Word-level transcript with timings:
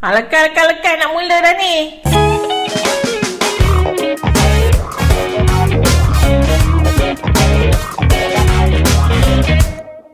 Ha, 0.00 0.16
lekat, 0.16 0.48
lekat, 0.48 0.64
lekat. 0.72 0.94
Nak 0.96 1.10
mula 1.12 1.36
dah 1.44 1.54
ni. 1.60 1.76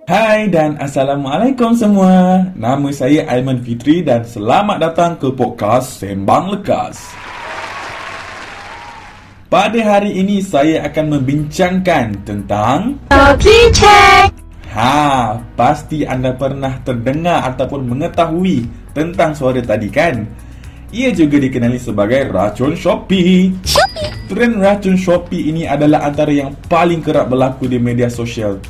Hai 0.07 0.51
dan 0.51 0.79
Assalamualaikum 0.79 1.75
semua 1.75 2.47
Nama 2.55 2.89
saya 2.95 3.27
Aiman 3.27 3.59
Fitri 3.63 4.07
dan 4.07 4.23
selamat 4.23 4.79
datang 4.79 5.13
ke 5.19 5.35
podcast 5.35 5.99
Sembang 5.99 6.55
Lekas 6.55 7.11
Pada 9.51 9.79
hari 9.83 10.15
ini 10.15 10.39
saya 10.47 10.87
akan 10.87 11.19
membincangkan 11.19 12.23
tentang 12.23 13.03
Kopi 13.11 13.59
check. 13.75 14.36
Ha, 14.77 15.41
pasti 15.57 16.05
anda 16.05 16.37
pernah 16.37 16.77
terdengar 16.85 17.49
ataupun 17.49 17.89
mengetahui 17.89 18.69
tentang 18.93 19.33
suara 19.33 19.65
tadi 19.65 19.89
kan? 19.89 20.29
Ia 20.93 21.17
juga 21.17 21.41
dikenali 21.41 21.81
sebagai 21.81 22.29
racun 22.29 22.77
Shopee. 22.77 23.57
Shopee. 23.65 24.29
Trend 24.29 24.61
racun 24.61 25.01
Shopee 25.01 25.49
ini 25.49 25.65
adalah 25.65 26.05
antara 26.05 26.29
yang 26.29 26.53
paling 26.69 27.01
kerap 27.01 27.33
berlaku 27.33 27.73
di 27.73 27.81
media 27.81 28.13
sosial, 28.13 28.61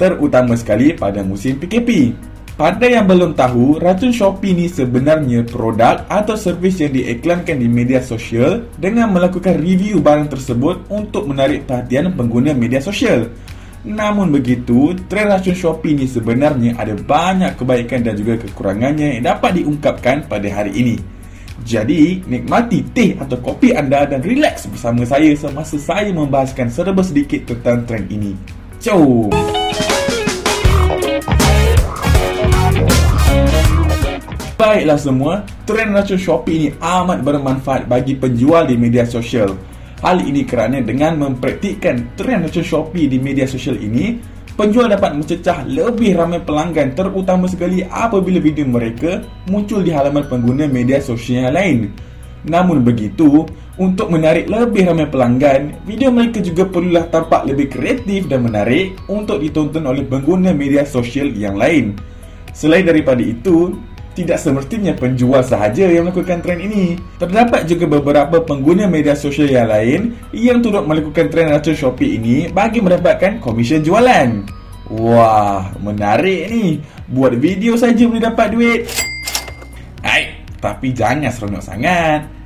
terutama 0.00 0.56
sekali 0.56 0.96
pada 0.96 1.20
musim 1.20 1.60
PKP. 1.60 2.16
Pada 2.56 2.88
yang 2.88 3.04
belum 3.04 3.36
tahu, 3.36 3.84
racun 3.84 4.16
Shopee 4.16 4.56
ini 4.56 4.64
sebenarnya 4.64 5.44
produk 5.44 6.08
atau 6.08 6.40
servis 6.40 6.80
yang 6.80 6.96
diiklankan 6.96 7.60
di 7.60 7.68
media 7.68 8.00
sosial 8.00 8.64
dengan 8.80 9.12
melakukan 9.12 9.60
review 9.60 10.00
barang 10.00 10.32
tersebut 10.32 10.88
untuk 10.88 11.28
menarik 11.28 11.68
perhatian 11.68 12.16
pengguna 12.16 12.56
media 12.56 12.80
sosial. 12.80 13.28
Namun 13.80 14.28
begitu, 14.28 14.92
trend 15.08 15.32
racun 15.32 15.56
Shopee 15.56 15.96
ini 15.96 16.04
sebenarnya 16.04 16.76
ada 16.76 16.92
banyak 16.92 17.56
kebaikan 17.56 18.04
dan 18.04 18.12
juga 18.12 18.36
kekurangannya 18.36 19.16
yang 19.16 19.24
dapat 19.24 19.56
diungkapkan 19.56 20.28
pada 20.28 20.44
hari 20.52 20.76
ini. 20.76 20.96
Jadi, 21.64 22.20
nikmati 22.28 22.84
teh 22.92 23.16
atau 23.16 23.40
kopi 23.40 23.72
anda 23.72 24.04
dan 24.04 24.20
relax 24.20 24.68
bersama 24.68 25.04
saya 25.08 25.32
semasa 25.32 25.80
saya 25.80 26.12
membahaskan 26.12 26.68
serba 26.68 27.00
sedikit 27.00 27.48
tentang 27.48 27.88
trend 27.88 28.06
ini. 28.12 28.36
Jom! 28.84 29.32
Baiklah 34.60 35.00
semua, 35.00 35.40
trend 35.64 35.96
racun 35.96 36.20
Shopee 36.20 36.52
ini 36.52 36.68
amat 36.84 37.24
bermanfaat 37.24 37.88
bagi 37.88 38.12
penjual 38.12 38.68
di 38.68 38.76
media 38.76 39.08
sosial. 39.08 39.56
Hal 40.00 40.24
ini 40.24 40.48
kerana 40.48 40.80
dengan 40.80 41.20
mempraktikkan 41.20 42.16
trend 42.16 42.48
racun 42.48 42.64
Shopee 42.64 43.04
di 43.04 43.20
media 43.20 43.44
sosial 43.44 43.76
ini, 43.76 44.16
penjual 44.56 44.88
dapat 44.88 45.12
mencecah 45.12 45.68
lebih 45.68 46.16
ramai 46.16 46.40
pelanggan 46.40 46.96
terutama 46.96 47.44
sekali 47.44 47.84
apabila 47.84 48.40
video 48.40 48.64
mereka 48.64 49.20
muncul 49.52 49.84
di 49.84 49.92
halaman 49.92 50.24
pengguna 50.24 50.64
media 50.64 51.04
sosial 51.04 51.52
yang 51.52 51.52
lain. 51.52 51.78
Namun 52.48 52.80
begitu, 52.80 53.44
untuk 53.76 54.08
menarik 54.08 54.48
lebih 54.48 54.88
ramai 54.88 55.04
pelanggan, 55.04 55.84
video 55.84 56.08
mereka 56.08 56.40
juga 56.40 56.64
perlulah 56.64 57.04
tampak 57.12 57.44
lebih 57.44 57.68
kreatif 57.68 58.24
dan 58.24 58.48
menarik 58.48 58.96
untuk 59.04 59.44
ditonton 59.44 59.84
oleh 59.84 60.08
pengguna 60.08 60.56
media 60.56 60.80
sosial 60.88 61.28
yang 61.36 61.60
lain. 61.60 61.92
Selain 62.56 62.88
daripada 62.88 63.20
itu, 63.20 63.76
tidak 64.22 64.38
semestinya 64.40 64.92
penjual 64.92 65.40
sahaja 65.40 65.88
yang 65.88 66.08
melakukan 66.08 66.44
trend 66.44 66.60
ini. 66.64 67.00
Terdapat 67.16 67.64
juga 67.64 67.88
beberapa 67.88 68.40
pengguna 68.44 68.84
media 68.84 69.16
sosial 69.16 69.48
yang 69.48 69.68
lain 69.68 70.00
yang 70.36 70.60
turut 70.60 70.84
melakukan 70.84 71.32
trend 71.32 71.52
racun 71.52 71.76
Shopee 71.76 72.20
ini 72.20 72.36
bagi 72.52 72.84
mendapatkan 72.84 73.40
komisen 73.40 73.80
jualan. 73.80 74.44
Wah, 74.90 75.70
menarik 75.78 76.50
ni. 76.50 76.82
Buat 77.06 77.38
video 77.38 77.78
saja 77.78 78.02
boleh 78.06 78.22
dapat 78.22 78.46
duit. 78.50 78.80
Hai, 80.02 80.42
tapi 80.58 80.90
jangan 80.90 81.30
seronok 81.30 81.62
sangat. 81.62 82.39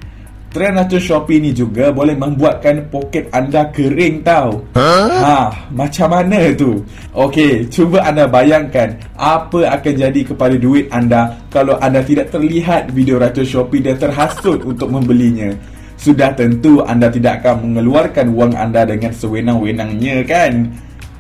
Trend 0.55 0.79
racun 0.79 1.03
Shopee 1.03 1.43
ni 1.43 1.51
juga 1.51 1.91
boleh 1.91 2.15
membuatkan 2.15 2.87
poket 2.87 3.27
anda 3.35 3.75
kering 3.75 4.23
tau. 4.23 4.63
Ha, 4.79 5.51
macam 5.75 6.15
mana 6.15 6.55
tu? 6.55 6.79
Okey, 7.11 7.67
cuba 7.67 8.07
anda 8.07 8.31
bayangkan 8.31 8.95
apa 9.19 9.67
akan 9.67 9.95
jadi 9.99 10.21
kepada 10.23 10.55
duit 10.55 10.87
anda 10.95 11.43
kalau 11.51 11.75
anda 11.83 12.07
tidak 12.07 12.31
terlihat 12.31 12.95
video 12.95 13.19
racun 13.19 13.43
Shopee 13.43 13.83
dan 13.83 13.99
terhasut 13.99 14.63
untuk 14.63 14.95
membelinya. 14.95 15.51
Sudah 15.99 16.31
tentu 16.39 16.87
anda 16.87 17.11
tidak 17.11 17.43
akan 17.43 17.75
mengeluarkan 17.75 18.31
wang 18.31 18.55
anda 18.55 18.87
dengan 18.87 19.11
sewenang-wenangnya 19.11 20.23
kan? 20.23 20.71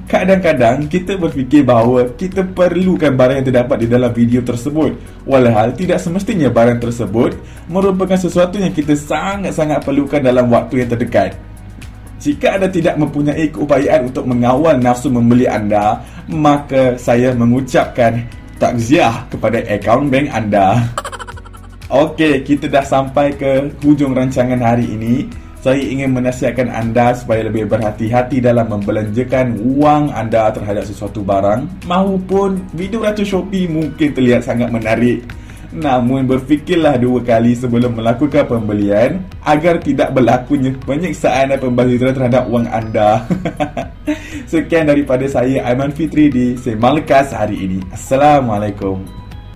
Kadang-kadang 0.04 0.84
kita 0.92 1.16
berfikir 1.16 1.64
bahawa 1.64 2.04
kita 2.12 2.44
perlukan 2.44 3.16
barang 3.16 3.40
yang 3.40 3.46
terdapat 3.48 3.76
di 3.80 3.88
dalam 3.88 4.12
video 4.12 4.44
tersebut. 4.44 4.92
Walhal 5.24 5.72
tidak 5.72 5.96
semestinya 5.96 6.52
barang 6.52 6.76
tersebut 6.76 7.32
merupakan 7.72 8.20
sesuatu 8.20 8.60
yang 8.60 8.76
kita 8.76 8.92
sangat-sangat 8.92 9.80
perlukan 9.80 10.20
dalam 10.20 10.52
waktu 10.52 10.84
yang 10.84 10.92
terdekat. 10.92 11.32
Jika 12.20 12.60
anda 12.60 12.68
tidak 12.68 13.00
mempunyai 13.00 13.48
keupayaan 13.48 14.12
untuk 14.12 14.24
mengawal 14.24 14.80
nafsu 14.80 15.12
membeli 15.12 15.44
anda 15.44 16.00
Maka 16.24 16.96
saya 16.96 17.36
mengucapkan 17.36 18.24
takziah 18.56 19.28
kepada 19.28 19.60
akaun 19.68 20.08
bank 20.08 20.32
anda. 20.32 20.80
Okey, 21.92 22.40
kita 22.48 22.64
dah 22.64 22.80
sampai 22.80 23.36
ke 23.36 23.68
hujung 23.84 24.16
rancangan 24.16 24.56
hari 24.56 24.88
ini 24.88 25.43
saya 25.64 25.80
ingin 25.80 26.12
menasihatkan 26.12 26.68
anda 26.68 27.16
supaya 27.16 27.48
lebih 27.48 27.64
berhati-hati 27.64 28.44
dalam 28.44 28.68
membelanjakan 28.68 29.56
wang 29.80 30.12
anda 30.12 30.52
terhadap 30.52 30.84
sesuatu 30.84 31.24
barang 31.24 31.88
maupun 31.88 32.60
video 32.76 33.00
racun 33.00 33.24
Shopee 33.24 33.64
mungkin 33.64 34.12
terlihat 34.12 34.44
sangat 34.44 34.68
menarik 34.68 35.24
namun 35.72 36.28
berfikirlah 36.28 37.00
dua 37.00 37.24
kali 37.24 37.56
sebelum 37.56 37.96
melakukan 37.96 38.44
pembelian 38.44 39.24
agar 39.40 39.80
tidak 39.80 40.12
berlakunya 40.12 40.76
penyiksaan 40.84 41.50
dan 41.50 41.58
pembaziran 41.58 42.14
terhadap 42.14 42.46
wang 42.46 42.70
anda. 42.70 43.26
Sekian 44.52 44.86
daripada 44.86 45.26
saya 45.26 45.66
Aiman 45.66 45.90
Fitri 45.90 46.30
di 46.30 46.54
Sembang 46.54 47.02
Lekas 47.02 47.34
hari 47.34 47.58
ini. 47.58 47.82
Assalamualaikum. 47.90 49.23